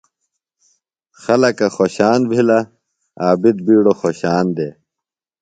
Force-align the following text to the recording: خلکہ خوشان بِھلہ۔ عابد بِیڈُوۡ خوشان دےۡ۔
خلکہ 1.21 1.67
خوشان 1.75 2.19
بِھلہ۔ 2.29 2.59
عابد 3.23 3.57
بِیڈُوۡ 3.65 3.97
خوشان 4.01 4.45
دےۡ۔ 4.55 4.73